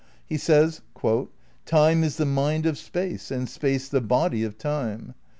[0.25, 0.81] He says
[1.63, 5.13] "Time is the mind of Space and Space the body of time."*